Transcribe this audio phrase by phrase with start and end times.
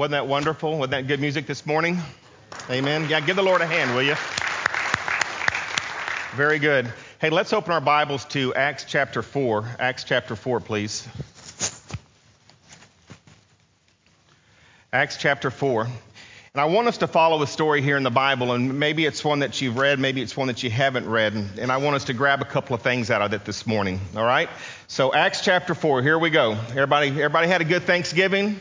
[0.00, 0.78] wasn't that wonderful?
[0.78, 1.98] Wasn't that good music this morning?
[2.70, 3.06] Amen.
[3.10, 4.14] Yeah, give the Lord a hand, will you?
[6.34, 6.90] Very good.
[7.20, 9.76] Hey, let's open our Bibles to Acts chapter 4.
[9.78, 11.06] Acts chapter 4, please.
[14.90, 15.82] Acts chapter 4.
[15.82, 15.92] And
[16.54, 19.40] I want us to follow a story here in the Bible, and maybe it's one
[19.40, 22.14] that you've read, maybe it's one that you haven't read, and I want us to
[22.14, 24.00] grab a couple of things out of it this morning.
[24.16, 24.48] All right?
[24.88, 26.52] So Acts chapter 4, here we go.
[26.52, 28.58] Everybody, everybody had a good Thanksgiving?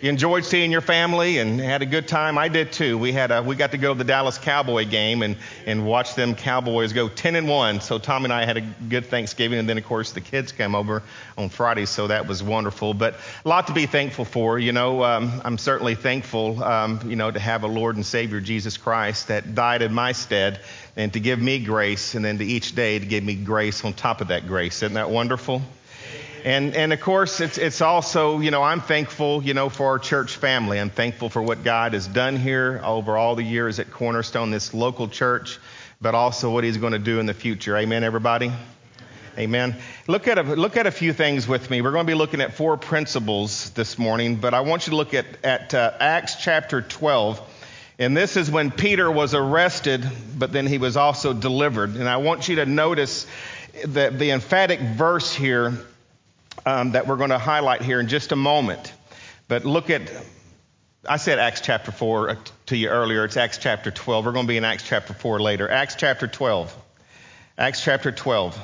[0.00, 2.38] You enjoyed seeing your family and had a good time.
[2.38, 2.96] I did too.
[2.96, 6.14] We had a, we got to go to the Dallas Cowboy game and, and watch
[6.14, 7.80] them Cowboys go 10 and 1.
[7.80, 9.58] So Tom and I had a good Thanksgiving.
[9.58, 11.02] And then, of course, the kids came over
[11.36, 11.84] on Friday.
[11.84, 12.94] So that was wonderful.
[12.94, 14.56] But a lot to be thankful for.
[14.56, 18.40] You know, um, I'm certainly thankful, um, you know, to have a Lord and Savior,
[18.40, 20.60] Jesus Christ, that died in my stead
[20.94, 23.94] and to give me grace and then to each day to give me grace on
[23.94, 24.76] top of that grace.
[24.76, 25.60] Isn't that wonderful?
[26.44, 29.98] And, and of course, it's, it's also, you know, I'm thankful, you know, for our
[29.98, 30.78] church family.
[30.78, 34.72] I'm thankful for what God has done here over all the years at Cornerstone, this
[34.72, 35.58] local church,
[36.00, 37.76] but also what He's going to do in the future.
[37.76, 38.52] Amen, everybody?
[39.36, 39.76] Amen.
[40.06, 41.80] Look at, a, look at a few things with me.
[41.80, 44.96] We're going to be looking at four principles this morning, but I want you to
[44.96, 47.40] look at, at uh, Acts chapter 12.
[48.00, 51.96] And this is when Peter was arrested, but then he was also delivered.
[51.96, 53.26] And I want you to notice
[53.84, 55.78] the, the emphatic verse here
[56.66, 58.92] um, that we're going to highlight here in just a moment.
[59.48, 60.10] But look at,
[61.06, 63.24] I said Acts chapter 4 uh, to you earlier.
[63.24, 64.26] It's Acts chapter 12.
[64.26, 65.70] We're going to be in Acts chapter 4 later.
[65.70, 66.74] Acts chapter 12.
[67.56, 68.58] Acts chapter 12.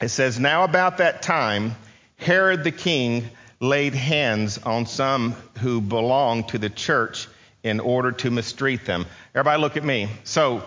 [0.00, 1.74] It says, Now about that time,
[2.16, 3.30] Herod the king
[3.60, 7.28] laid hands on some who belonged to the church
[7.62, 9.06] in order to mistreat them.
[9.34, 10.08] Everybody look at me.
[10.24, 10.64] So,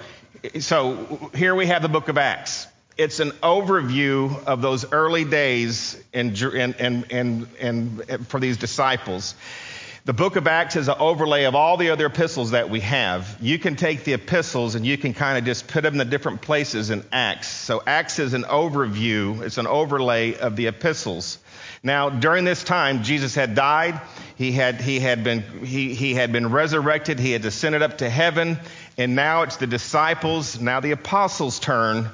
[0.60, 2.68] so here we have the book of Acts
[3.00, 9.36] it's an overview of those early days in, in, in, in, for these disciples.
[10.04, 13.38] The book of Acts is an overlay of all the other epistles that we have.
[13.40, 16.04] You can take the epistles and you can kind of just put them in the
[16.04, 17.48] different places in Acts.
[17.48, 21.38] So Acts is an overview, it's an overlay of the epistles.
[21.82, 24.02] Now, during this time, Jesus had died.
[24.36, 27.18] He had, he had, been, he, he had been resurrected.
[27.18, 28.60] He had descended up to heaven.
[28.98, 32.10] And now it's the disciples, now the apostles' turn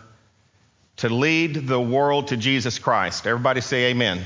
[0.98, 3.28] to lead the world to Jesus Christ.
[3.28, 4.24] Everybody say amen.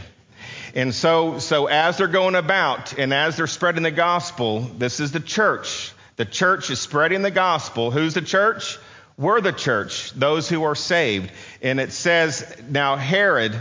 [0.75, 5.11] And so, so as they're going about and as they're spreading the gospel, this is
[5.11, 5.91] the church.
[6.15, 7.91] The church is spreading the gospel.
[7.91, 8.77] Who's the church?
[9.17, 11.31] We're the church, those who are saved.
[11.61, 13.59] And it says, now Herod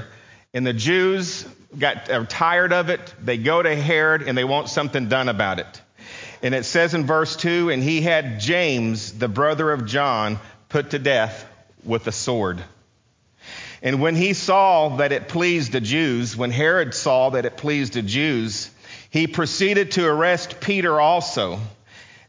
[0.55, 1.47] and the Jews
[1.77, 3.15] got are tired of it.
[3.23, 5.83] They go to Herod and they want something done about it.
[6.43, 10.39] And it says in verse 2 and he had James, the brother of John,
[10.69, 11.45] put to death
[11.83, 12.63] with a sword.
[13.83, 17.93] And when he saw that it pleased the Jews, when Herod saw that it pleased
[17.93, 18.71] the Jews,
[19.11, 21.61] he proceeded to arrest Peter also.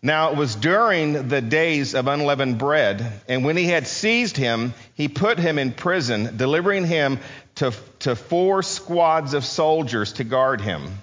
[0.02, 4.74] Now it was during the days of unleavened bread, and when he had seized him,
[4.94, 7.20] he put him in prison, delivering him
[7.56, 11.00] to, to four squads of soldiers to guard him,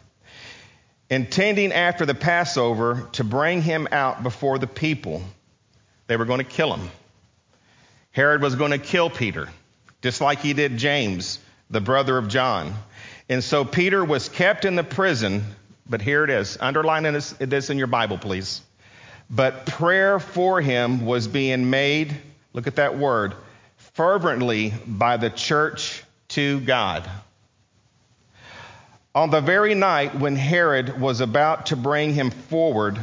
[1.11, 5.23] intending after the Passover to bring him out before the people.
[6.07, 6.89] They were going to kill him.
[8.13, 9.49] Herod was going to kill Peter
[10.06, 12.72] just like he did James, the brother of John.
[13.28, 15.44] And so Peter was kept in the prison,
[15.91, 16.56] but here it is.
[16.61, 18.62] Underline this, this in your Bible, please.
[19.28, 22.16] But prayer for him was being made,
[22.53, 23.34] look at that word,
[23.95, 27.11] fervently by the church to God.
[29.12, 32.97] On the very night when Herod was about to bring him forward,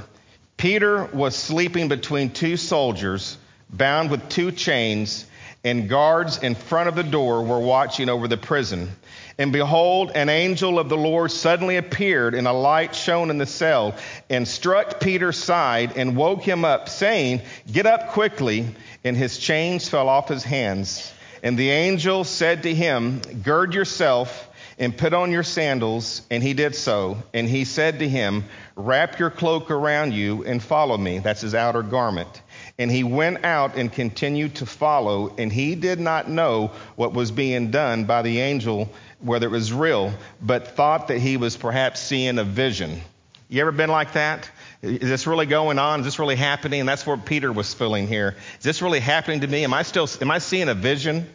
[0.55, 3.37] Peter was sleeping between two soldiers,
[3.69, 5.25] bound with two chains
[5.63, 8.91] and guards in front of the door were watching over the prison.
[9.37, 13.45] And behold, an angel of the Lord suddenly appeared, and a light shone in the
[13.45, 13.95] cell,
[14.29, 17.41] and struck Peter's side, and woke him up, saying,
[17.71, 18.75] Get up quickly.
[19.03, 21.11] And his chains fell off his hands.
[21.41, 24.49] And the angel said to him, Gird yourself
[24.79, 26.21] and put on your sandals.
[26.31, 27.21] And he did so.
[27.33, 28.45] And he said to him,
[28.75, 31.19] Wrap your cloak around you and follow me.
[31.19, 32.41] That's his outer garment.
[32.79, 37.31] And he went out and continued to follow, and he did not know what was
[37.31, 38.89] being done by the angel,
[39.19, 40.11] whether it was real,
[40.41, 43.01] but thought that he was perhaps seeing a vision.
[43.47, 44.49] You ever been like that?
[44.81, 45.99] Is this really going on?
[45.99, 46.79] Is this really happening?
[46.79, 48.35] And that's what Peter was feeling here.
[48.57, 49.63] Is this really happening to me?
[49.63, 51.29] Am I still am I seeing a vision?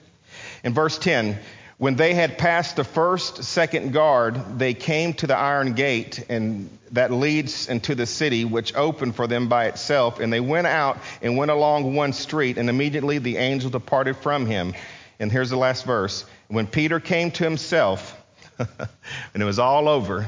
[0.64, 1.38] In verse 10,
[1.78, 6.68] when they had passed the first, second guard, they came to the iron gate and
[6.90, 10.18] that leads into the city, which opened for them by itself.
[10.18, 14.46] And they went out and went along one street, and immediately the angel departed from
[14.46, 14.74] him.
[15.20, 16.24] And here's the last verse.
[16.48, 18.16] When Peter came to himself,
[18.58, 20.26] and it was all over,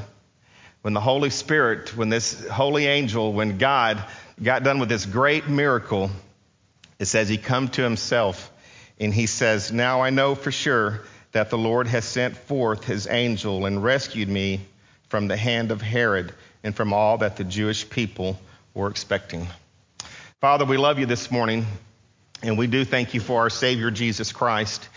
[0.83, 4.03] when the Holy Spirit, when this holy angel, when God
[4.41, 6.11] got done with this great miracle,
[6.97, 8.51] it says he come to himself
[8.99, 11.01] and he says, Now I know for sure
[11.31, 14.61] that the Lord has sent forth his angel and rescued me
[15.09, 16.33] from the hand of Herod
[16.63, 18.39] and from all that the Jewish people
[18.73, 19.47] were expecting.
[20.39, 21.65] Father, we love you this morning,
[22.41, 24.87] and we do thank you for our Savior Jesus Christ.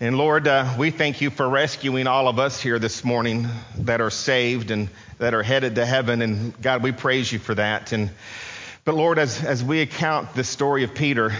[0.00, 3.46] And Lord, uh, we thank you for rescuing all of us here this morning
[3.78, 4.88] that are saved and
[5.18, 6.22] that are headed to heaven.
[6.22, 7.92] And God, we praise you for that.
[7.92, 8.10] And
[8.84, 11.32] but Lord, as, as we account the story of Peter,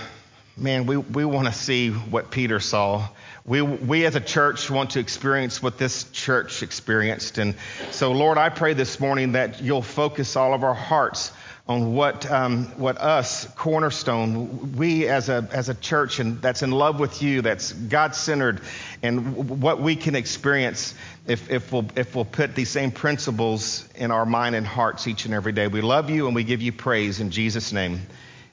[0.57, 3.09] man, we, we want to see what Peter saw.
[3.45, 7.39] We, we as a church want to experience what this church experienced.
[7.39, 7.55] And
[7.91, 11.33] so, Lord, I pray this morning that you'll focus all of our hearts
[11.69, 16.73] on what, um, what us, Cornerstone, we as a, as a church and that's in
[16.73, 18.61] love with you, that's God centered,
[19.03, 20.95] and what we can experience
[21.27, 25.25] if, if, we'll, if we'll put these same principles in our mind and hearts each
[25.25, 25.69] and every day.
[25.69, 28.01] We love you and we give you praise in Jesus' name.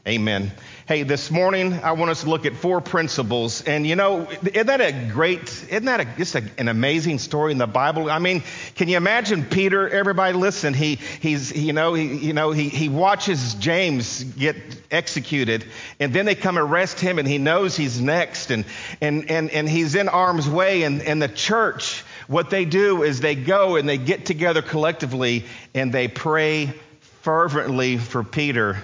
[0.08, 0.54] Amen.
[0.88, 4.68] Hey, this morning I want us to look at four principles, and you know, isn't
[4.68, 8.10] that a great, isn't that a, just a, an amazing story in the Bible?
[8.10, 8.42] I mean,
[8.76, 9.90] can you imagine Peter?
[9.90, 10.74] Everybody, listen.
[10.74, 14.56] He, he's, you know, he, you know, he, he watches James get
[14.90, 15.66] executed,
[16.00, 18.64] and then they come arrest him, and he knows he's next, and
[19.02, 23.20] and and and he's in harm's way, and and the church, what they do is
[23.20, 25.44] they go and they get together collectively,
[25.76, 26.74] and they pray
[27.22, 28.78] fervently for Peter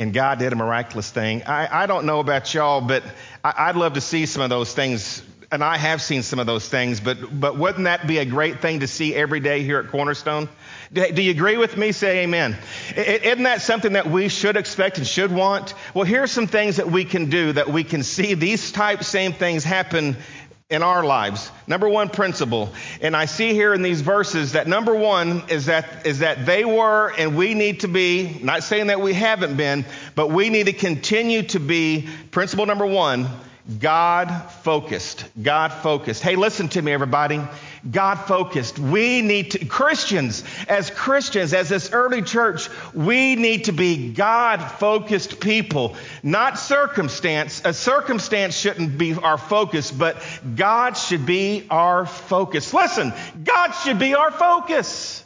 [0.00, 1.42] and God did a miraculous thing.
[1.44, 3.04] I, I don't know about y'all, but
[3.44, 5.22] I, would love to see some of those things.
[5.52, 8.62] And I have seen some of those things, but, but wouldn't that be a great
[8.62, 10.48] thing to see every day here at Cornerstone?
[10.92, 11.92] Do, do you agree with me?
[11.92, 12.56] Say amen.
[12.96, 15.74] Isn't that something that we should expect and should want?
[15.92, 19.32] Well, here's some things that we can do that we can see these type same
[19.32, 20.16] things happen
[20.70, 21.50] in our lives.
[21.66, 26.06] Number one principle, and I see here in these verses that number one is that,
[26.06, 29.84] is that they were and we need to be, not saying that we haven't been,
[30.14, 33.28] but we need to continue to be, principle number one,
[33.78, 34.30] God
[34.62, 35.24] focused.
[35.40, 36.22] God focused.
[36.22, 37.40] Hey, listen to me, everybody.
[37.88, 38.78] God focused.
[38.78, 44.58] We need to, Christians, as Christians, as this early church, we need to be God
[44.58, 47.62] focused people, not circumstance.
[47.64, 50.22] A circumstance shouldn't be our focus, but
[50.56, 52.74] God should be our focus.
[52.74, 53.12] Listen,
[53.44, 55.24] God should be our focus.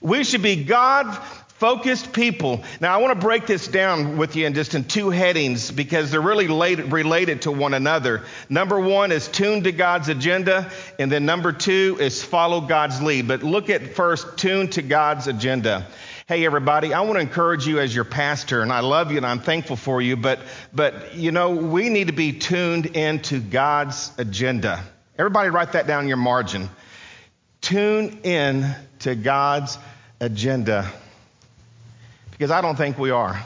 [0.00, 1.16] We should be God
[1.64, 2.62] Focused people.
[2.78, 6.10] Now, I want to break this down with you in just in two headings because
[6.10, 8.20] they're really related to one another.
[8.50, 13.28] Number one is tune to God's agenda, and then number two is follow God's lead.
[13.28, 15.86] But look at first, tune to God's agenda.
[16.28, 19.24] Hey, everybody, I want to encourage you as your pastor, and I love you and
[19.24, 20.40] I'm thankful for you, but,
[20.70, 24.84] but, you know, we need to be tuned into God's agenda.
[25.18, 26.68] Everybody write that down in your margin.
[27.62, 28.66] Tune in
[28.98, 29.78] to God's
[30.20, 30.92] agenda
[32.34, 33.40] because I don't think we are.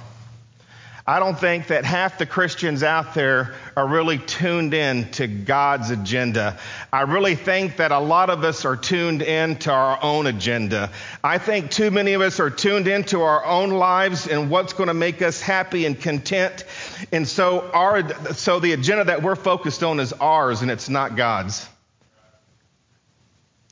[1.09, 5.89] I don't think that half the Christians out there are really tuned in to God's
[5.89, 6.59] agenda.
[6.93, 10.91] I really think that a lot of us are tuned in to our own agenda.
[11.25, 14.89] I think too many of us are tuned into our own lives and what's going
[14.89, 16.67] to make us happy and content.
[17.11, 21.17] And so our, so the agenda that we're focused on is ours and it's not
[21.17, 21.67] God's.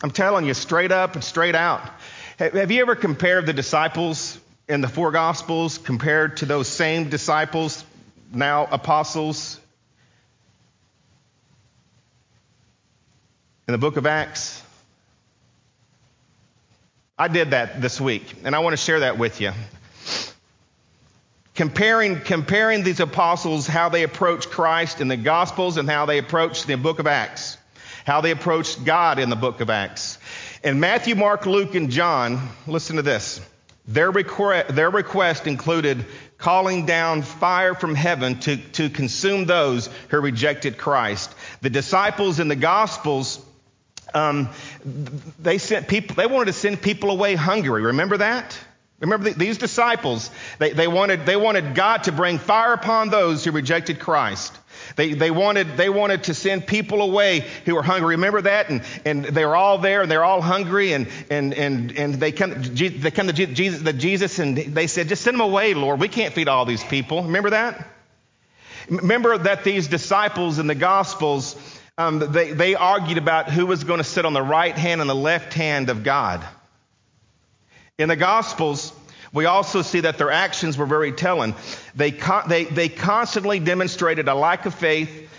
[0.02, 1.82] I'm telling you straight up and straight out.
[2.38, 7.84] Have you ever compared the disciples in the four Gospels compared to those same disciples,
[8.32, 9.60] now apostles,
[13.68, 14.62] in the book of Acts?
[17.18, 19.52] I did that this week, and I want to share that with you.
[21.54, 26.66] Comparing, comparing these apostles, how they approached Christ in the Gospels and how they approached
[26.66, 27.56] the book of Acts,
[28.04, 30.18] how they approached God in the book of Acts.
[30.62, 33.40] In Matthew, Mark, Luke, and John, listen to this.
[33.88, 36.04] Their, request, their request included
[36.38, 41.32] calling down fire from heaven to, to consume those who rejected Christ.
[41.62, 43.44] The disciples in the Gospels,
[44.12, 44.50] um,
[45.38, 47.82] they sent people, they wanted to send people away hungry.
[47.82, 48.58] Remember that?
[48.98, 53.50] Remember these disciples, they, they, wanted, they wanted God to bring fire upon those who
[53.52, 54.56] rejected Christ.
[54.94, 58.14] They, they, wanted, they wanted to send people away who were hungry.
[58.16, 58.70] Remember that?
[58.70, 62.32] And, and they were all there and they're all hungry and, and, and, and they,
[62.32, 66.00] come, they come to Jesus, the Jesus and they said, just send them away, Lord.
[66.00, 67.24] We can't feed all these people.
[67.24, 67.88] Remember that?
[68.88, 71.56] Remember that these disciples in the Gospels,
[71.98, 75.10] um, they, they argued about who was going to sit on the right hand and
[75.10, 76.46] the left hand of God.
[77.98, 78.92] In the Gospels,
[79.36, 81.54] we also see that their actions were very telling.
[81.94, 82.10] They,
[82.48, 85.30] they, they constantly demonstrated a lack of faith.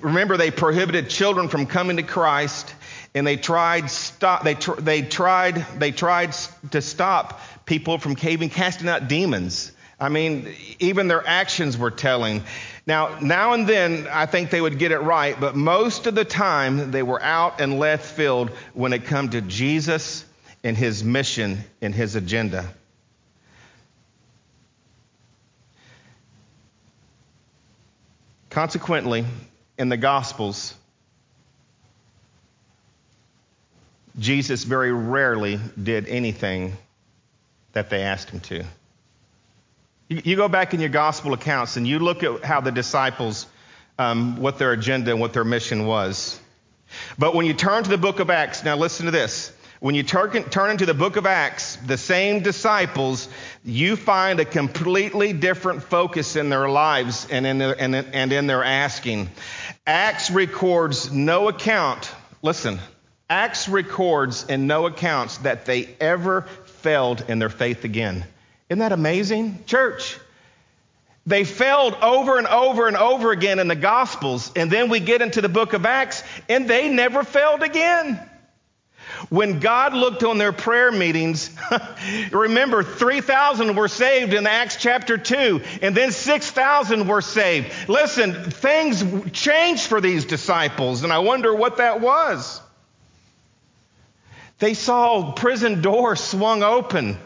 [0.00, 2.74] Remember, they prohibited children from coming to Christ.
[3.14, 6.32] and they tried stop they, tr- they tried they tried
[6.70, 12.42] to stop people from caving casting out demons i mean even their actions were telling
[12.86, 16.24] now now and then i think they would get it right but most of the
[16.24, 20.24] time they were out and left field when it come to jesus
[20.62, 22.68] and his mission and his agenda
[28.50, 29.24] consequently
[29.78, 30.74] in the gospels
[34.18, 36.76] Jesus very rarely did anything
[37.72, 38.64] that they asked him to.
[40.08, 43.46] You, go back in your gospel accounts and you look at how the disciples,
[43.98, 46.38] um, what their agenda and what their mission was.
[47.16, 49.52] But when you turn to the book of Acts, now listen to this.
[49.80, 53.30] When you turn, turn into the book of Acts, the same disciples,
[53.64, 58.46] you find a completely different focus in their lives and in their, and, and in
[58.46, 59.30] their asking.
[59.86, 62.78] Acts records no account, listen,
[63.30, 66.42] Acts records in no accounts that they ever
[66.82, 68.24] failed in their faith again.
[68.68, 69.64] Isn't that amazing?
[69.64, 70.18] Church,
[71.26, 75.22] they failed over and over and over again in the Gospels, and then we get
[75.22, 78.20] into the book of Acts, and they never failed again.
[79.28, 81.50] When God looked on their prayer meetings,
[82.32, 87.88] remember 3,000 were saved in Acts chapter 2, and then 6,000 were saved.
[87.88, 92.60] Listen, things changed for these disciples, and I wonder what that was.
[94.58, 97.18] They saw prison doors swung open.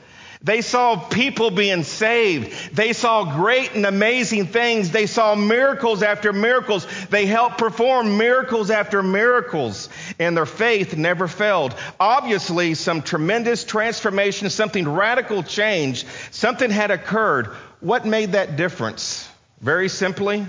[0.44, 2.76] They saw people being saved.
[2.76, 4.90] They saw great and amazing things.
[4.90, 6.86] They saw miracles after miracles.
[7.08, 11.74] They helped perform miracles after miracles, and their faith never failed.
[11.98, 17.48] Obviously, some tremendous transformation, something radical change, something had occurred.
[17.80, 19.28] What made that difference?
[19.60, 20.46] Very simply,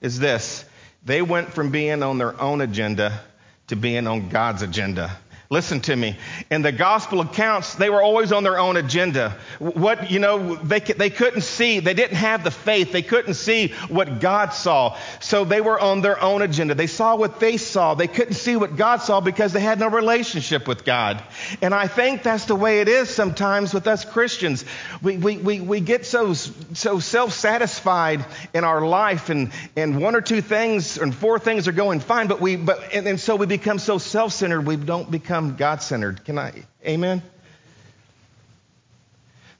[0.00, 0.64] is this
[1.04, 3.20] they went from being on their own agenda
[3.68, 5.16] to being on God's agenda.
[5.50, 6.14] Listen to me.
[6.50, 9.34] In the gospel accounts, they were always on their own agenda.
[9.58, 13.68] What, you know, they, they couldn't see, they didn't have the faith, they couldn't see
[13.88, 14.98] what God saw.
[15.20, 16.74] So they were on their own agenda.
[16.74, 17.94] They saw what they saw.
[17.94, 21.22] They couldn't see what God saw because they had no relationship with God.
[21.62, 24.66] And I think that's the way it is sometimes with us Christians.
[25.00, 30.14] We, we, we, we get so, so self satisfied in our life, and, and one
[30.14, 33.34] or two things and four things are going fine, but we, but, and, and so
[33.34, 36.24] we become so self centered, we don't become become God centered.
[36.24, 36.52] Can I?
[36.84, 37.22] Amen?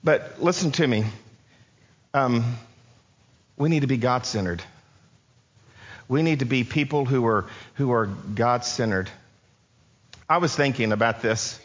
[0.03, 1.05] But listen to me.
[2.13, 2.57] Um,
[3.55, 4.61] we need to be God centered.
[6.09, 7.45] We need to be people who are,
[7.75, 9.09] who are God centered.
[10.27, 11.59] I was thinking about this,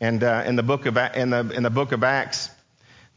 [0.00, 2.50] and uh, in, the book of, in, the, in the book of Acts,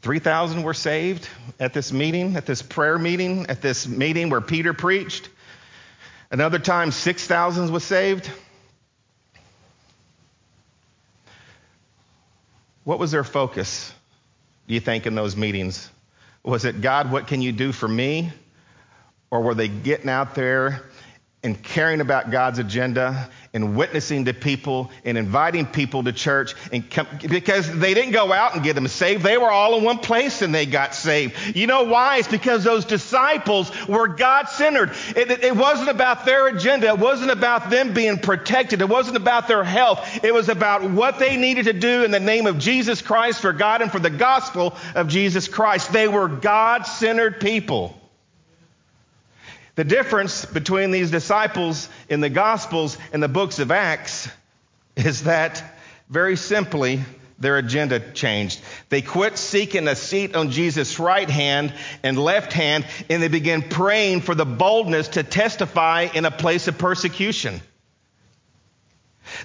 [0.02, 1.28] 3,000 were saved
[1.58, 5.28] at this meeting, at this prayer meeting, at this meeting where Peter preached.
[6.30, 8.30] Another time, 6,000 was saved.
[12.88, 13.92] What was their focus,
[14.66, 15.90] do you think, in those meetings?
[16.42, 18.32] Was it, God, what can you do for me?
[19.30, 20.84] Or were they getting out there
[21.42, 26.88] and caring about God's agenda and witnessing to people and inviting people to church and
[26.90, 29.22] come, because they didn't go out and get them saved.
[29.22, 31.56] They were all in one place and they got saved.
[31.56, 32.18] You know why?
[32.18, 34.90] It's because those disciples were God centered.
[35.16, 36.88] It, it, it wasn't about their agenda.
[36.88, 38.80] It wasn't about them being protected.
[38.80, 40.22] It wasn't about their health.
[40.22, 43.52] It was about what they needed to do in the name of Jesus Christ for
[43.52, 45.92] God and for the gospel of Jesus Christ.
[45.92, 47.97] They were God centered people.
[49.78, 54.28] The difference between these disciples in the Gospels and the books of Acts
[54.96, 55.62] is that,
[56.10, 57.04] very simply,
[57.38, 58.60] their agenda changed.
[58.88, 63.62] They quit seeking a seat on Jesus' right hand and left hand, and they began
[63.62, 67.60] praying for the boldness to testify in a place of persecution.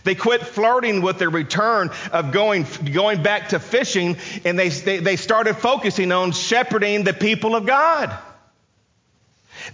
[0.04, 4.98] They quit flirting with the return of going, going back to fishing, and they, they,
[4.98, 8.18] they started focusing on shepherding the people of God.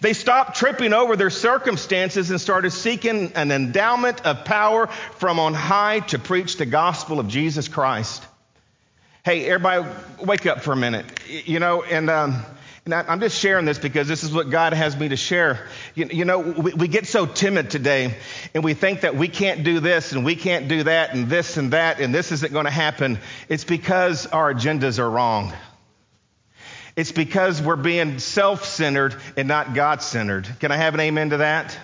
[0.01, 5.53] They stopped tripping over their circumstances and started seeking an endowment of power from on
[5.53, 8.25] high to preach the gospel of Jesus Christ.
[9.23, 9.87] Hey, everybody,
[10.23, 11.05] wake up for a minute.
[11.27, 12.43] You know, and, um,
[12.85, 15.67] and I'm just sharing this because this is what God has me to share.
[15.93, 18.15] You, you know, we, we get so timid today
[18.53, 21.57] and we think that we can't do this and we can't do that and this
[21.57, 23.19] and that and this isn't going to happen.
[23.49, 25.53] It's because our agendas are wrong.
[26.99, 30.49] It's because we're being self centered and not God centered.
[30.59, 31.79] Can I have an amen to that?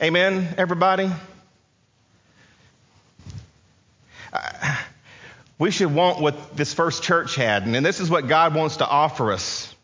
[0.00, 1.10] Amen, everybody?
[4.32, 4.76] Uh,
[5.58, 8.86] we should want what this first church had, and this is what God wants to
[8.86, 9.74] offer us.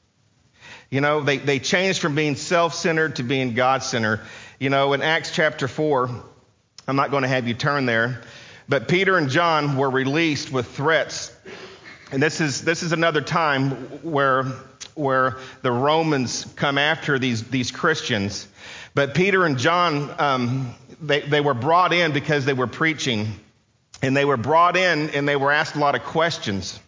[0.88, 4.20] You know, they, they changed from being self centered to being God centered.
[4.60, 6.08] You know, in Acts chapter 4,
[6.86, 8.22] I'm not going to have you turn there.
[8.68, 11.36] But Peter and John were released with threats.
[12.12, 13.70] And this is, this is another time
[14.02, 14.44] where,
[14.94, 18.48] where the Romans come after these, these Christians.
[18.94, 23.28] But Peter and John, um, they, they were brought in because they were preaching.
[24.02, 26.80] And they were brought in and they were asked a lot of questions.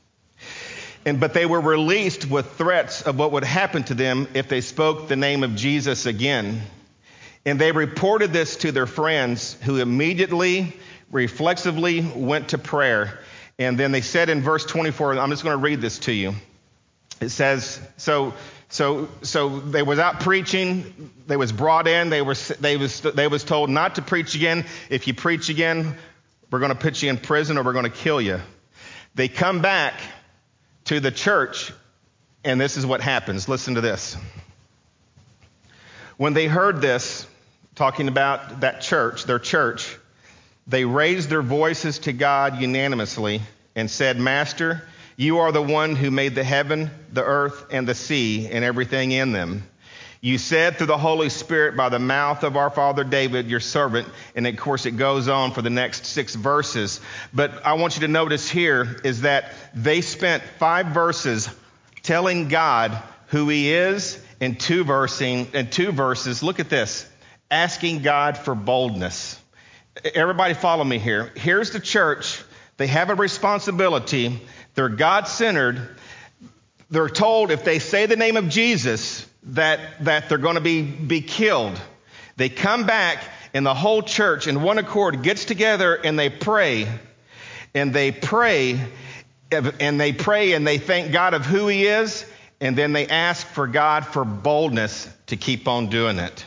[1.05, 4.61] And, but they were released with threats of what would happen to them if they
[4.61, 6.63] spoke the name of Jesus again.
[7.45, 10.77] And they reported this to their friends, who immediately,
[11.11, 13.21] reflexively went to prayer.
[13.63, 16.35] And then they said in verse 24, I'm just going to read this to you.
[17.21, 18.35] It says, so,
[18.69, 21.11] so, so they was out preaching.
[21.27, 22.11] They was brought in.
[22.11, 24.67] They were, they was, they was told not to preach again.
[24.91, 25.97] If you preach again,
[26.51, 28.41] we're going to put you in prison or we're going to kill you.
[29.15, 29.95] They come back
[30.87, 31.73] to the church,
[32.45, 33.49] and this is what happens.
[33.49, 34.17] Listen to this.
[36.17, 37.27] When they heard this,
[37.75, 39.97] talking about that church, their church,
[40.67, 43.43] they raised their voices to God unanimously
[43.75, 44.83] and said, Master,
[45.17, 49.13] you are the one who made the heaven, the earth, and the sea, and everything
[49.13, 49.65] in them.
[50.25, 54.07] You said through the Holy Spirit by the mouth of our father David, your servant,
[54.37, 57.01] and of course it goes on for the next six verses.
[57.35, 61.51] But I want you to notice here is that they spent five verses
[62.05, 66.41] telling God who he is and two versing and two verses.
[66.41, 67.09] Look at this.
[67.51, 69.42] Asking God for boldness.
[70.15, 71.33] Everybody follow me here.
[71.37, 72.43] Here's the church.
[72.79, 74.41] They have a responsibility.
[74.75, 75.97] They're God centered.
[76.91, 80.83] They're told if they say the name of Jesus, that, that they're going to be,
[80.83, 81.81] be killed.
[82.37, 83.23] They come back,
[83.53, 86.89] and the whole church in one accord gets together and they pray.
[87.75, 88.81] And they pray,
[89.51, 92.25] and they pray and they thank God of who He is,
[92.61, 96.45] and then they ask for God for boldness to keep on doing it.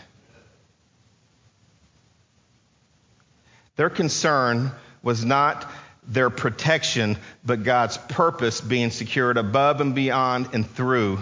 [3.75, 4.71] Their concern
[5.03, 5.69] was not
[6.07, 11.19] their protection, but God's purpose being secured above and beyond and through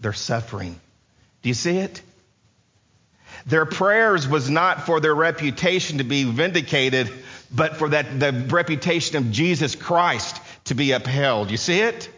[0.00, 0.78] their suffering.
[1.42, 2.02] Do you see it?
[3.46, 7.10] Their prayers was not for their reputation to be vindicated,
[7.54, 11.50] but for that the reputation of Jesus Christ to be upheld.
[11.50, 12.10] You see it?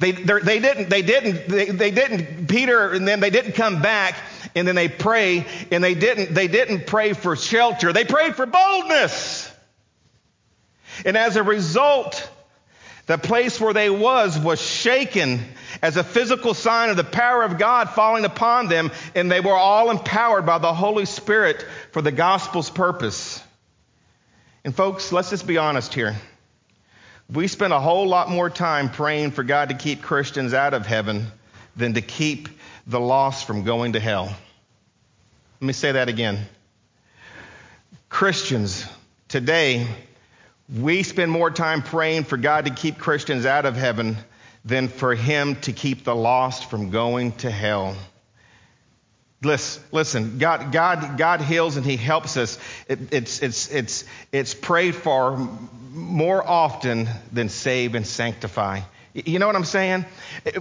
[0.00, 4.16] They, they didn't, they didn't, they, they didn't, Peter and then they didn't come back
[4.54, 7.92] and then they pray and they didn't, they didn't pray for shelter.
[7.92, 9.50] They prayed for boldness.
[11.04, 12.30] And as a result,
[13.06, 15.40] the place where they was was shaken
[15.82, 19.56] as a physical sign of the power of God falling upon them, and they were
[19.56, 23.42] all empowered by the Holy Spirit for the gospel's purpose.
[24.64, 26.16] And folks, let's just be honest here.
[27.30, 30.86] We spend a whole lot more time praying for God to keep Christians out of
[30.86, 31.26] heaven
[31.76, 32.48] than to keep
[32.86, 34.34] the lost from going to hell.
[35.64, 36.40] Let me say that again.
[38.10, 38.84] Christians
[39.28, 39.86] today
[40.68, 44.18] we spend more time praying for God to keep Christians out of heaven
[44.66, 47.96] than for Him to keep the lost from going to hell.
[49.42, 52.58] Listen, God, God, God heals and He helps us.
[52.86, 55.34] It, it's, it's, it's, it's prayed for
[55.92, 58.82] more often than save and sanctify.
[59.14, 60.04] You know what I'm saying?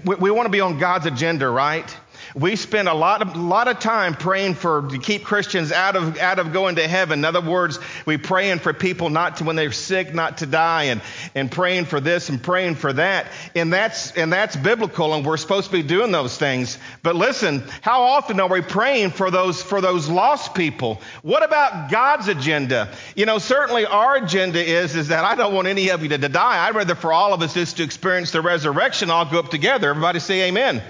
[0.05, 1.93] We, we want to be on God's agenda, right?
[2.35, 6.17] We spend a lot of, lot of time praying for to keep Christians out of,
[6.17, 7.19] out of going to heaven.
[7.19, 10.85] In other words, we praying for people not to, when they're sick, not to die,
[10.85, 11.01] and,
[11.35, 13.27] and praying for this and praying for that.
[13.55, 16.79] And that's, and that's biblical, and we're supposed to be doing those things.
[17.03, 21.01] But listen, how often are we praying for those, for those lost people?
[21.21, 22.89] What about God's agenda?
[23.15, 26.17] You know, certainly our agenda is, is that I don't want any of you to
[26.17, 26.67] die.
[26.67, 29.89] I'd rather for all of us just to experience the resurrection, all go up together.
[29.89, 30.81] Everybody say amen.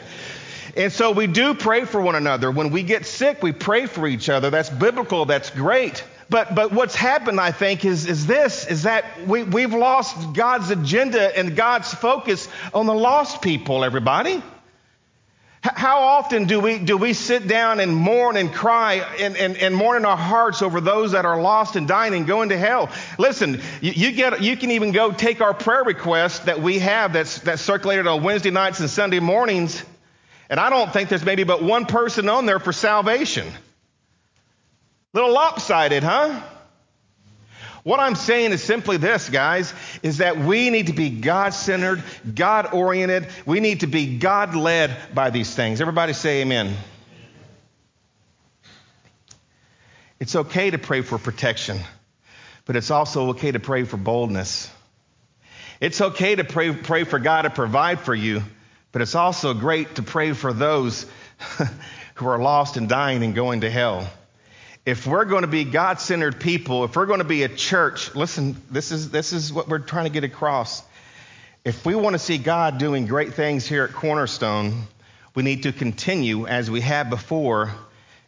[0.76, 2.50] And so we do pray for one another.
[2.50, 4.50] When we get sick, we pray for each other.
[4.50, 5.26] That's biblical.
[5.26, 6.04] That's great.
[6.30, 10.72] But, but what's happened, I think, is, is this, is that we, we've lost God's
[10.72, 14.42] agenda and God's focus on the lost people, everybody.
[15.62, 19.74] How often do we, do we sit down and mourn and cry and, and, and
[19.76, 22.90] mourn in our hearts over those that are lost and dying and going to hell?
[23.18, 27.14] Listen, you, you, get, you can even go take our prayer request that we have
[27.14, 29.86] that's, that's circulated on Wednesday nights and Sunday mornings
[30.50, 33.48] and I don't think there's maybe but one person on there for salvation.
[35.14, 36.42] Little lopsided, huh?
[37.84, 42.02] What I'm saying is simply this, guys, is that we need to be God centered,
[42.34, 43.28] God oriented.
[43.46, 45.82] We need to be God led by these things.
[45.82, 46.76] Everybody say amen.
[50.20, 51.78] It's okay to pray for protection,
[52.64, 54.72] but it's also okay to pray for boldness.
[55.82, 58.42] It's okay to pray, pray for God to provide for you,
[58.94, 61.06] but it's also great to pray for those
[62.16, 64.08] who are lost and dying and going to hell.
[64.86, 68.16] if we're going to be God centered people, if we're going to be a church,
[68.16, 70.84] listen, this is, this is what we're trying to get across.
[71.66, 74.84] If we want to see God doing great things here at Cornerstone,
[75.34, 77.72] we need to continue as we have before,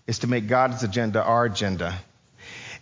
[0.08, 1.94] is to make God's agenda our agenda.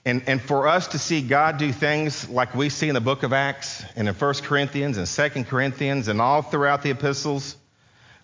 [0.05, 3.23] And, and for us to see God do things like we see in the book
[3.23, 7.55] of Acts and in 1 Corinthians and 2 Corinthians and all throughout the epistles,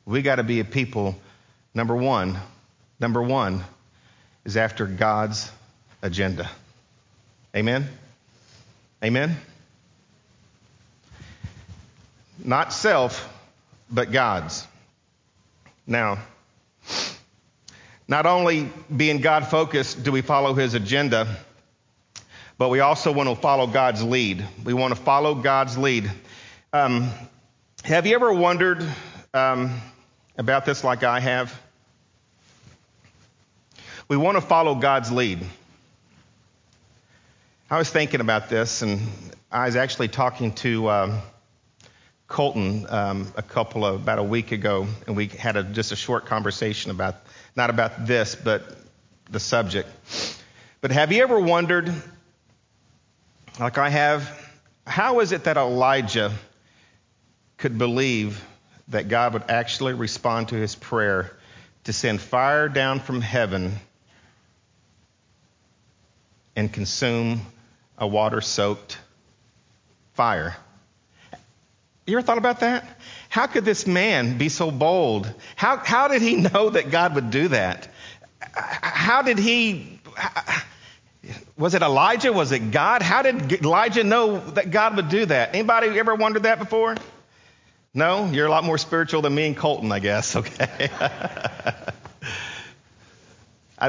[0.05, 1.15] we got to be a people,
[1.73, 2.37] number one,
[2.99, 3.63] number one,
[4.45, 5.51] is after God's
[6.01, 6.49] agenda.
[7.55, 7.87] Amen?
[9.03, 9.37] Amen?
[12.43, 13.27] Not self,
[13.91, 14.65] but God's.
[15.85, 16.19] Now,
[18.07, 21.37] not only being God focused do we follow his agenda,
[22.57, 24.45] but we also want to follow God's lead.
[24.63, 26.11] We want to follow God's lead.
[26.73, 27.09] Um,
[27.83, 28.85] have you ever wondered
[29.33, 29.79] um,
[30.37, 31.59] about this like I have?
[34.07, 35.45] We want to follow God's lead.
[37.69, 38.99] I was thinking about this, and
[39.51, 41.19] I was actually talking to um,
[42.27, 45.95] Colton um, a couple of about a week ago, and we had a, just a
[45.95, 47.15] short conversation about
[47.55, 48.63] not about this, but
[49.29, 49.89] the subject.
[50.81, 51.93] But have you ever wondered,
[53.59, 54.49] like I have,
[54.87, 56.31] how is it that Elijah
[57.57, 58.43] could believe
[58.89, 61.31] that God would actually respond to his prayer
[61.85, 63.77] to send fire down from heaven
[66.55, 67.41] and consume
[67.97, 68.97] a water soaked
[70.13, 70.55] fire.
[72.05, 72.99] You ever thought about that?
[73.29, 75.31] How could this man be so bold?
[75.55, 77.87] How, how did he know that God would do that?
[78.41, 79.99] How did he,
[81.55, 82.33] was it Elijah?
[82.33, 83.03] Was it God?
[83.03, 85.53] How did Elijah know that God would do that?
[85.53, 86.95] Anybody ever wondered that before?
[87.93, 88.29] No?
[88.31, 90.89] You're a lot more spiritual than me and Colton, I guess, okay?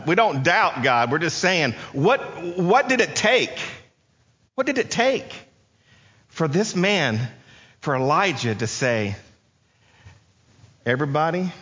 [0.07, 1.11] We don't doubt God.
[1.11, 2.21] We're just saying, what,
[2.57, 3.59] what did it take?
[4.55, 5.35] What did it take
[6.29, 7.19] for this man,
[7.81, 9.17] for Elijah to say,
[10.87, 11.53] everybody,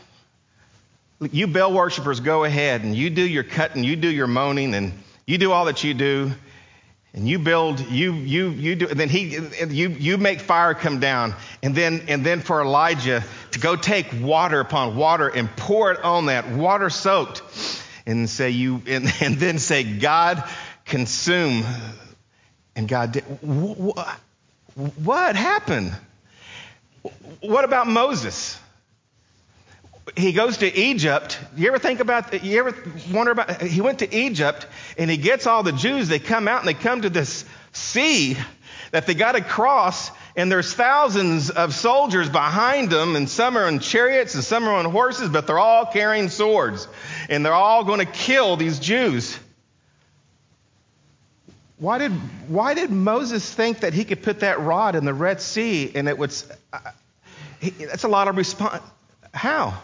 [1.20, 4.92] you Baal worshippers, go ahead and you do your cutting, you do your moaning, and
[5.26, 6.32] you do all that you do,
[7.14, 11.00] and you build, you you you do, and then he you you make fire come
[11.00, 15.90] down, and then and then for Elijah to go take water upon water and pour
[15.92, 17.42] it on that water soaked
[18.06, 20.42] and say you and, and then say God
[20.84, 21.64] consume
[22.76, 24.20] and God did what,
[24.96, 25.92] what happened?
[27.40, 28.58] What about Moses?
[30.16, 31.38] He goes to Egypt.
[31.56, 32.74] You ever think about you ever
[33.12, 34.66] wonder about he went to Egypt
[34.96, 38.36] and he gets all the Jews, they come out and they come to this sea
[38.90, 43.66] that they got to cross and there's thousands of soldiers behind them, and some are
[43.66, 46.86] on chariots and some are on horses, but they're all carrying swords,
[47.28, 49.36] and they're all going to kill these Jews.
[51.78, 52.12] Why did,
[52.48, 56.08] why did Moses think that he could put that rod in the Red Sea and
[56.08, 56.32] it would.
[56.72, 56.78] Uh,
[57.60, 58.82] he, that's a lot of response.
[59.34, 59.80] How?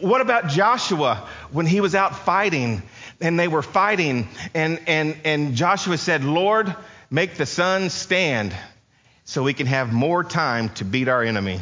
[0.00, 2.82] What about Joshua when he was out fighting
[3.20, 6.74] and they were fighting and, and, and Joshua said, Lord,
[7.10, 8.54] make the sun stand
[9.24, 11.60] so we can have more time to beat our enemy.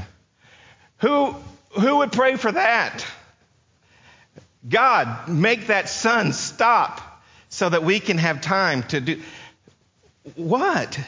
[0.98, 1.34] Who,
[1.72, 3.06] who would pray for that?
[4.68, 9.20] God, make that sun stop so that we can have time to do.
[10.34, 10.98] What?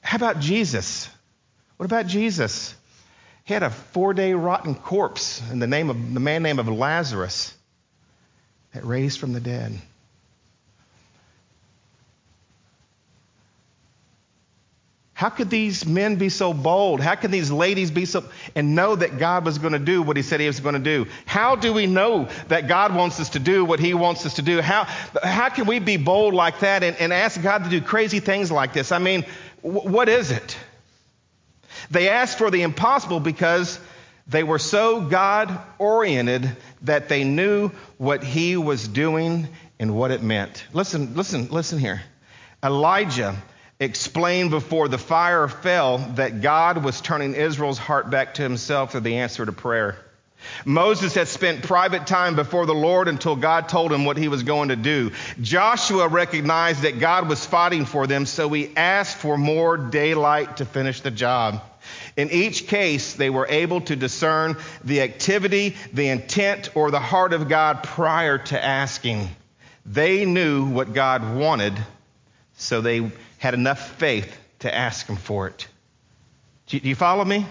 [0.00, 1.08] How about Jesus?
[1.76, 2.74] What about Jesus?
[3.44, 6.68] He had a four day rotten corpse in the name of the man name of
[6.68, 7.54] Lazarus
[8.72, 9.78] that raised from the dead.
[15.12, 17.00] How could these men be so bold?
[17.00, 18.24] How can these ladies be so
[18.56, 20.80] and know that God was going to do what he said he was going to
[20.80, 21.06] do?
[21.24, 24.42] How do we know that God wants us to do what he wants us to
[24.42, 24.60] do?
[24.60, 24.84] How,
[25.22, 28.50] how can we be bold like that and, and ask God to do crazy things
[28.50, 28.90] like this?
[28.90, 29.24] I mean,
[29.62, 30.56] w- what is it?
[31.90, 33.78] They asked for the impossible because
[34.26, 40.22] they were so God oriented that they knew what he was doing and what it
[40.22, 40.64] meant.
[40.72, 42.02] Listen, listen, listen here.
[42.62, 43.36] Elijah
[43.80, 49.00] explained before the fire fell that God was turning Israel's heart back to himself through
[49.00, 49.98] the answer to prayer.
[50.64, 54.42] Moses had spent private time before the Lord until God told him what he was
[54.42, 55.10] going to do.
[55.40, 60.64] Joshua recognized that God was fighting for them, so he asked for more daylight to
[60.66, 61.62] finish the job.
[62.16, 67.32] In each case, they were able to discern the activity, the intent, or the heart
[67.32, 69.28] of God prior to asking.
[69.84, 71.74] They knew what God wanted,
[72.56, 75.66] so they had enough faith to ask him for it.
[76.68, 77.46] Do you follow me?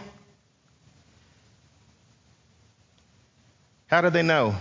[3.88, 4.56] How do they know?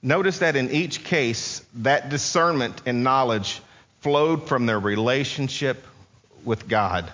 [0.00, 3.60] Notice that in each case, that discernment and knowledge
[4.00, 5.84] flowed from their relationship
[6.44, 7.12] with God.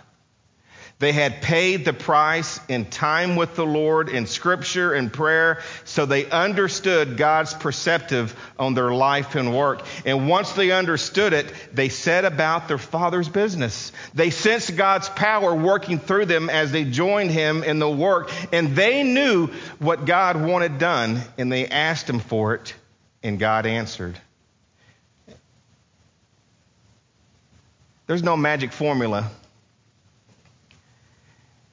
[1.02, 6.06] They had paid the price in time with the Lord, in scripture and prayer, so
[6.06, 9.84] they understood God's perceptive on their life and work.
[10.06, 13.90] And once they understood it, they set about their Father's business.
[14.14, 18.76] They sensed God's power working through them as they joined Him in the work, and
[18.76, 19.48] they knew
[19.80, 22.74] what God wanted done, and they asked Him for it,
[23.24, 24.16] and God answered.
[28.06, 29.28] There's no magic formula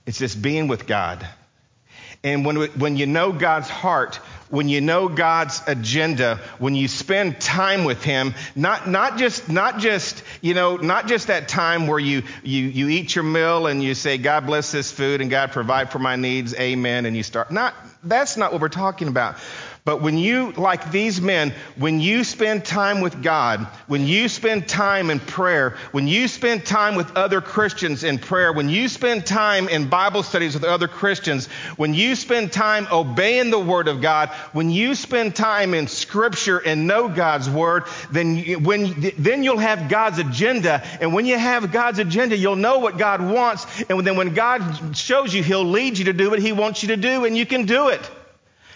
[0.10, 1.24] it's just being with God.
[2.24, 4.16] And when, when you know God's heart,
[4.50, 9.78] when you know God's agenda, when you spend time with Him, not, not just, not
[9.78, 13.84] just, you know, not just that time where you, you, you eat your meal and
[13.84, 17.22] you say, God bless this food and God provide for my needs, amen, and you
[17.22, 19.38] start, not, that's not what we're talking about.
[19.86, 24.68] But when you, like these men, when you spend time with God, when you spend
[24.68, 29.26] time in prayer, when you spend time with other Christians in prayer, when you spend
[29.26, 34.02] time in Bible studies with other Christians, when you spend time obeying the Word of
[34.02, 39.44] God, when you spend time in Scripture and know God's Word, then, you, when, then
[39.44, 40.84] you'll have God's agenda.
[41.00, 43.66] And when you have God's agenda, you'll know what God wants.
[43.90, 46.90] And then when God shows you, He'll lead you to do what He wants you
[46.90, 48.12] to do, and you can do it.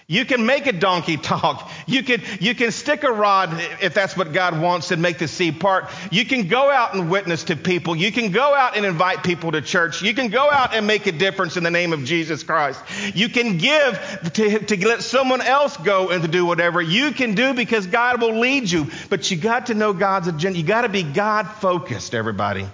[0.07, 1.71] You can make a donkey talk.
[1.87, 3.49] You can, you can stick a rod
[3.81, 5.89] if that's what God wants and make the sea part.
[6.11, 7.95] You can go out and witness to people.
[7.95, 10.01] You can go out and invite people to church.
[10.01, 12.81] You can go out and make a difference in the name of Jesus Christ.
[13.13, 17.33] You can give to, to let someone else go and to do whatever you can
[17.33, 18.87] do because God will lead you.
[19.09, 20.59] But you got to know God's agenda.
[20.59, 22.67] You got to be God focused, everybody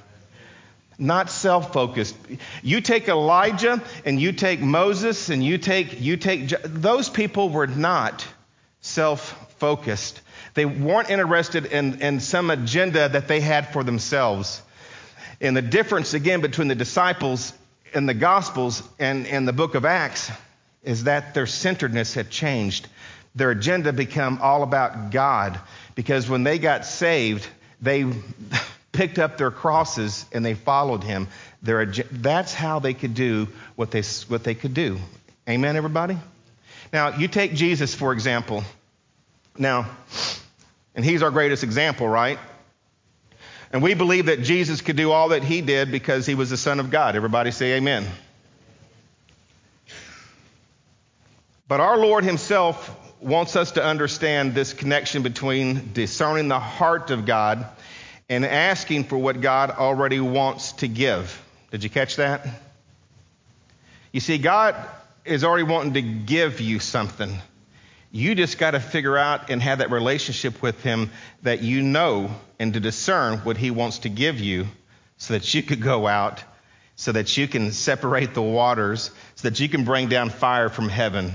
[0.99, 2.15] not self-focused.
[2.61, 7.67] You take Elijah and you take Moses and you take you take those people were
[7.67, 8.27] not
[8.81, 10.21] self-focused.
[10.53, 14.61] They weren't interested in, in some agenda that they had for themselves.
[15.41, 17.53] And the difference again between the disciples
[17.93, 20.31] in the Gospels and, and the book of Acts
[20.83, 22.87] is that their centeredness had changed.
[23.35, 25.59] Their agenda became all about God
[25.95, 27.47] because when they got saved,
[27.81, 28.03] they
[28.91, 31.27] picked up their crosses and they followed him.
[31.61, 34.99] that's how they could do what they, what they could do.
[35.47, 36.17] Amen, everybody?
[36.91, 38.63] Now, you take Jesus, for example.
[39.57, 39.89] Now,
[40.95, 42.39] and he's our greatest example, right?
[43.71, 46.57] And we believe that Jesus could do all that he did because he was the
[46.57, 47.15] Son of God.
[47.15, 48.05] Everybody say amen.
[51.67, 57.25] But our Lord himself wants us to understand this connection between discerning the heart of
[57.27, 57.67] God
[58.29, 61.43] and asking for what God already wants to give.
[61.71, 62.47] Did you catch that?
[64.11, 64.75] You see, God
[65.25, 67.37] is already wanting to give you something.
[68.11, 71.11] You just got to figure out and have that relationship with Him
[71.43, 74.67] that you know and to discern what He wants to give you
[75.17, 76.43] so that you could go out,
[76.95, 80.89] so that you can separate the waters, so that you can bring down fire from
[80.89, 81.33] heaven.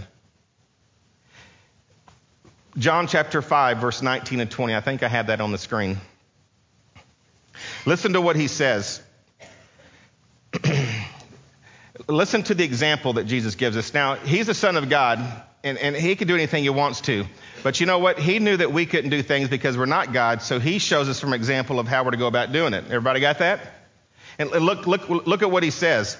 [2.76, 4.74] John chapter 5, verse 19 and 20.
[4.74, 5.98] I think I have that on the screen.
[7.86, 9.02] Listen to what he says.
[12.08, 13.92] Listen to the example that Jesus gives us.
[13.94, 15.20] Now, he's the Son of God,
[15.62, 17.24] and, and he can do anything he wants to.
[17.62, 18.18] But you know what?
[18.18, 21.20] He knew that we couldn't do things because we're not God, so he shows us
[21.20, 22.84] from example of how we're to go about doing it.
[22.86, 23.60] Everybody got that?
[24.38, 26.18] And look, look, look at what he says.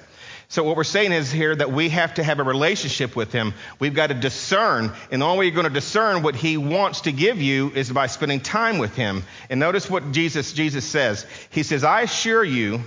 [0.55, 3.55] So what we're saying is here that we have to have a relationship with him.
[3.81, 7.01] We've got to discern, and the only way you're going to discern what he wants
[7.01, 9.25] to give you is by spending time with him.
[9.51, 11.27] And notice what Jesus Jesus says.
[11.51, 12.85] He says, "I assure you,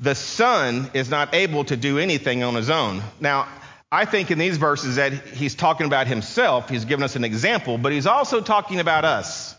[0.00, 3.46] the son is not able to do anything on his own." Now,
[3.92, 7.78] I think in these verses that he's talking about himself, he's given us an example,
[7.78, 9.54] but he's also talking about us.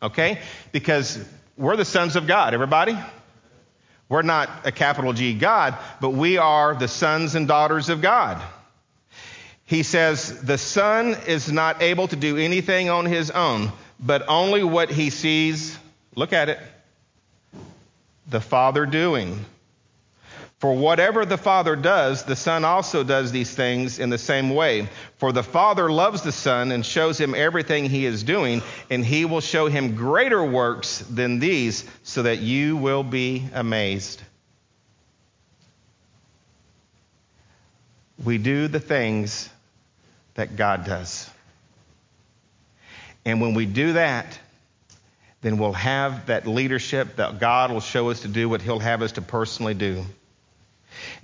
[0.00, 0.38] Okay?
[0.70, 1.18] Because
[1.56, 2.96] we're the sons of God, everybody?
[4.10, 8.42] We're not a capital G God, but we are the sons and daughters of God.
[9.64, 13.70] He says, The Son is not able to do anything on his own,
[14.00, 15.78] but only what he sees,
[16.16, 16.58] look at it,
[18.28, 19.44] the Father doing.
[20.60, 24.90] For whatever the Father does, the Son also does these things in the same way.
[25.16, 29.24] For the Father loves the Son and shows him everything he is doing, and he
[29.24, 34.20] will show him greater works than these, so that you will be amazed.
[38.22, 39.48] We do the things
[40.34, 41.30] that God does.
[43.24, 44.38] And when we do that,
[45.40, 49.00] then we'll have that leadership that God will show us to do what he'll have
[49.00, 50.04] us to personally do.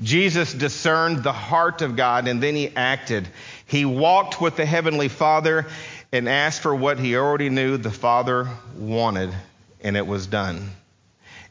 [0.02, 3.28] Jesus discerned the heart of God and then he acted.
[3.66, 5.66] He walked with the Heavenly Father
[6.12, 9.34] and asked for what he already knew the Father wanted,
[9.80, 10.70] and it was done.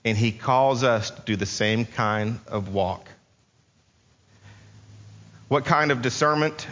[0.03, 3.07] And he calls us to do the same kind of walk.
[5.47, 6.67] What kind of discernment?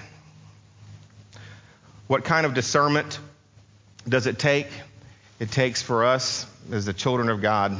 [2.08, 3.20] What kind of discernment
[4.08, 4.68] does it take?
[5.40, 7.76] It takes for us, as the children of God,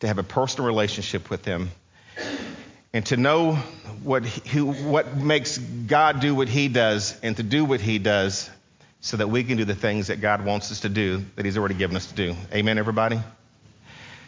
[0.00, 1.70] to have a personal relationship with Him
[2.92, 3.54] and to know
[4.02, 8.50] what, he, what makes God do what He does and to do what He does
[9.00, 11.56] so that we can do the things that God wants us to do that He's
[11.56, 12.36] already given us to do.
[12.52, 13.20] Amen, everybody?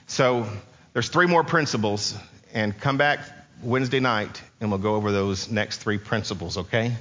[0.06, 0.46] So
[0.92, 2.16] there's three more principles,
[2.54, 3.20] and come back
[3.62, 6.92] Wednesday night and we'll go over those next three principles, okay?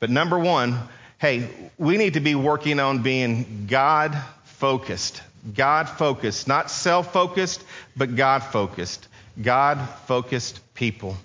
[0.00, 0.78] But number one,
[1.18, 5.22] hey, we need to be working on being God focused.
[5.54, 7.64] God focused, not self focused,
[7.96, 9.08] but God focused.
[9.40, 11.16] God focused people.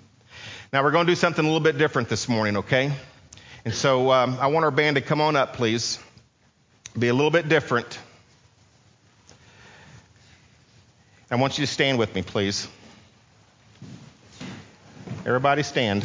[0.72, 2.90] Now, we're going to do something a little bit different this morning, okay?
[3.64, 6.00] And so um, I want our band to come on up, please.
[6.98, 7.96] Be a little bit different.
[11.30, 12.66] I want you to stand with me, please.
[15.24, 16.04] Everybody stand.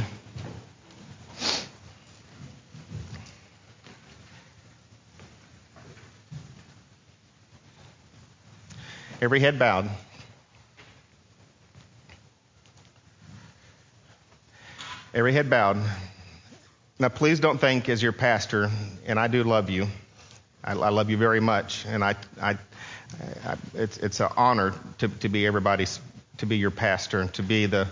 [9.20, 9.90] Every head bowed.
[15.12, 15.78] Every head bowed.
[17.00, 18.70] Now, please don't think, as your pastor,
[19.08, 19.88] and I do love you.
[20.64, 22.58] I, I love you very much, and I, I,
[23.44, 26.00] I it's, it's an honor to, to be everybody's,
[26.38, 27.88] to be your pastor and to be the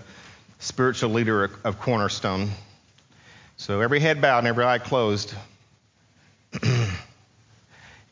[0.60, 2.52] spiritual leader of, Cornerstone.
[3.56, 5.34] So every head bowed and every eye closed.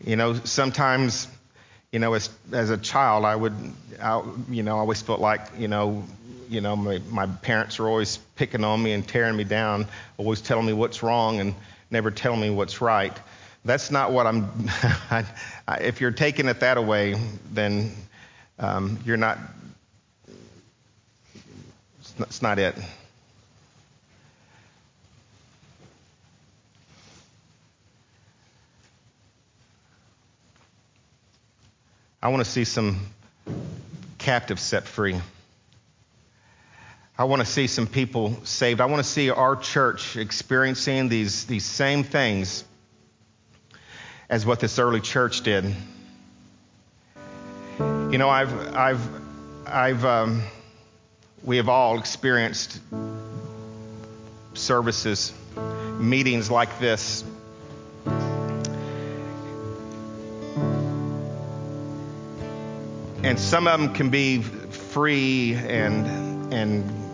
[0.04, 1.28] you know, sometimes
[1.92, 3.54] you know, as, as a child, I would,
[4.02, 6.04] I, you know, I always felt like, you know,
[6.50, 10.42] you know, my, my parents were always picking on me and tearing me down, always
[10.42, 11.56] telling me what's wrong and
[11.92, 13.14] never telling me what's right.
[13.64, 14.50] That's not what I'm.
[15.10, 15.26] I,
[15.82, 17.16] if you're taking it that away,
[17.52, 17.92] then
[18.60, 19.40] um, you're not.
[22.18, 22.76] Not, it's not it.
[32.22, 33.00] I want to see some
[34.18, 35.20] captives set free.
[37.18, 38.82] I want to see some people saved.
[38.82, 42.66] I want to see our church experiencing these, these same things
[44.30, 45.74] as what this early church did.
[47.80, 49.10] You know, I've, I've,
[49.66, 50.44] I've, um,
[51.44, 52.82] we have all experienced
[54.54, 55.34] services,
[55.98, 57.24] meetings like this
[63.26, 66.06] and some of them can be free and
[66.54, 67.05] and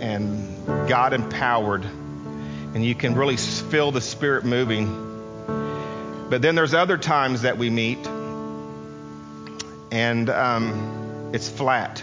[0.00, 5.08] and God empowered, and you can really feel the Spirit moving.
[6.30, 7.98] But then there's other times that we meet,
[9.92, 12.02] and um, it's flat,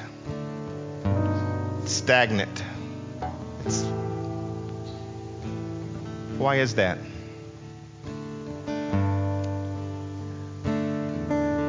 [1.85, 2.63] stagnant.
[3.65, 3.83] It's,
[6.37, 6.99] why is that?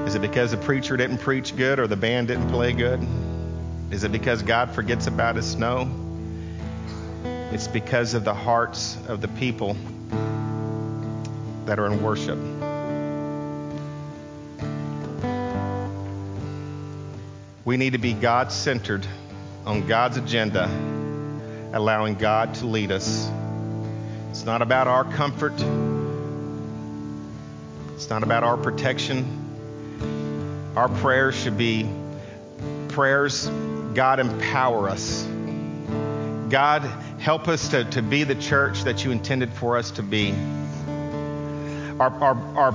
[0.06, 3.06] Is it because the preacher didn't preach good or the band didn't play good?
[3.90, 6.07] Is it because God forgets about his snow?
[7.50, 9.74] It's because of the hearts of the people
[11.64, 12.38] that are in worship.
[17.64, 19.06] We need to be God centered
[19.64, 20.64] on God's agenda,
[21.72, 23.30] allowing God to lead us.
[24.30, 25.54] It's not about our comfort,
[27.94, 29.46] it's not about our protection.
[30.76, 31.88] Our prayers should be
[32.88, 33.48] prayers,
[33.94, 35.26] God, empower us.
[36.48, 40.32] God, help us to, to be the church that you intended for us to be.
[41.98, 42.74] Our, our, our,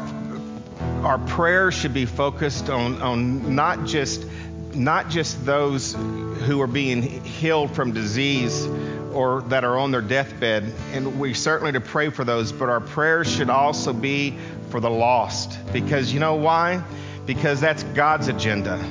[1.04, 4.26] our prayers should be focused on, on not just
[4.74, 8.66] not just those who are being healed from disease
[9.14, 10.64] or that are on their deathbed,
[10.94, 14.36] and we certainly to pray for those, but our prayers should also be
[14.72, 15.60] for the lost.
[15.72, 16.84] Because you know why?
[17.26, 18.84] because that's God's agenda.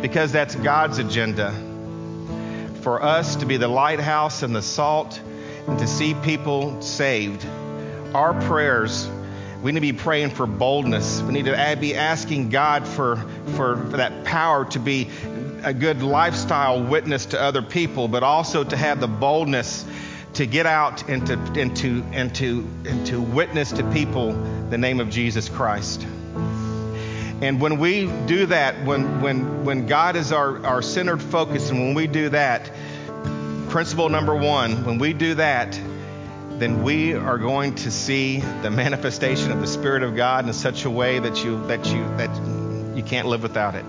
[0.00, 1.52] Because that's God's agenda.
[2.82, 5.20] For us to be the lighthouse and the salt
[5.66, 7.44] and to see people saved.
[8.14, 9.08] Our prayers,
[9.62, 11.20] we need to be praying for boldness.
[11.22, 13.16] We need to be asking God for,
[13.56, 15.10] for, for that power to be
[15.64, 19.84] a good lifestyle witness to other people, but also to have the boldness
[20.34, 24.32] to get out and to, and to, and to, and to witness to people
[24.70, 26.06] the name of Jesus Christ.
[27.40, 31.78] And when we do that, when, when, when God is our, our centered focus, and
[31.78, 32.70] when we do that,
[33.68, 35.78] principle number one, when we do that,
[36.58, 40.84] then we are going to see the manifestation of the Spirit of God in such
[40.84, 43.86] a way that you that you that you can't live without it.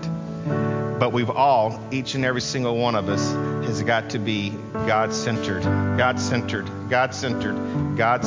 [1.00, 3.32] But we've all, each and every single one of us,
[3.66, 5.62] has got to be God centered,
[5.96, 6.66] God centered,
[7.96, 8.24] God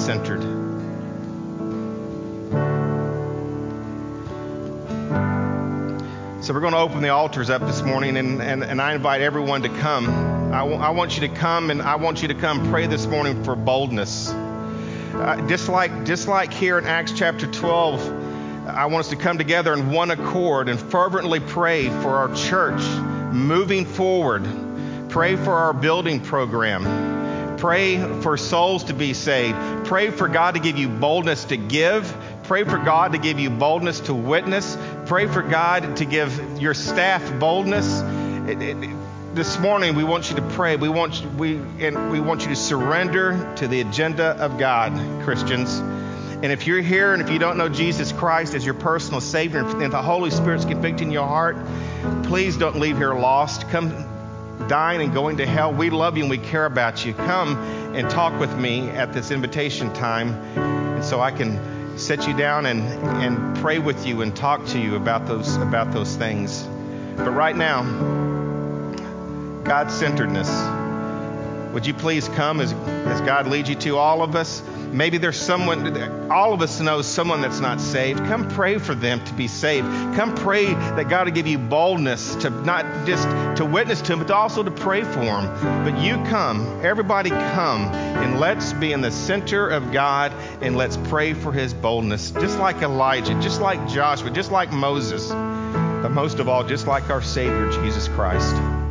[6.43, 9.21] So we're going to open the altars up this morning, and, and, and I invite
[9.21, 10.09] everyone to come.
[10.53, 13.07] I, w- I want you to come, and I want you to come pray this
[13.07, 14.29] morning for boldness.
[14.29, 19.37] Uh, just like just like here in Acts chapter 12, I want us to come
[19.37, 22.81] together in one accord and fervently pray for our church
[23.33, 24.45] moving forward.
[25.07, 27.55] Pray for our building program.
[27.57, 29.85] Pray for souls to be saved.
[29.85, 32.13] Pray for God to give you boldness to give.
[32.43, 34.75] Pray for God to give you boldness to witness.
[35.13, 38.01] Pray for God to give your staff boldness.
[38.49, 38.89] It, it,
[39.35, 40.75] this morning we want you to pray.
[40.75, 44.91] We want you, we and we want you to surrender to the agenda of God,
[45.23, 45.77] Christians.
[45.77, 49.59] And if you're here and if you don't know Jesus Christ as your personal Savior
[49.59, 51.57] and the Holy Spirit's convicting your heart,
[52.23, 53.69] please don't leave here lost.
[53.69, 53.91] Come
[54.67, 55.71] dying and going to hell.
[55.71, 57.13] We love you and we care about you.
[57.13, 57.55] Come
[57.95, 62.65] and talk with me at this invitation time, and so I can sit you down
[62.65, 62.81] and,
[63.23, 66.63] and pray with you and talk to you about those about those things.
[67.15, 67.83] But right now,
[69.63, 70.82] God centeredness.
[71.73, 74.61] Would you please come as, as God leads you to all of us?
[74.91, 78.19] Maybe there's someone, all of us know someone that's not saved.
[78.25, 79.87] Come pray for them to be saved.
[80.15, 84.19] Come pray that God will give you boldness to not just to witness to them,
[84.19, 85.83] but also to pray for them.
[85.83, 90.97] But you come, everybody come, and let's be in the center of God and let's
[90.97, 96.37] pray for his boldness, just like Elijah, just like Joshua, just like Moses, but most
[96.37, 98.82] of all, just like our Savior, Jesus Christ.